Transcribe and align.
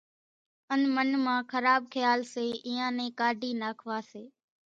ان 0.73 0.81
من 0.95 1.09
مان 1.25 1.39
خراٻ 1.51 1.81
کيال 1.93 2.19
سي 2.33 2.45
اينيان 2.65 2.93
نين 2.97 3.11
ڪاڍي 3.19 3.51
ناکوا 3.61 3.97
سي 4.11 4.23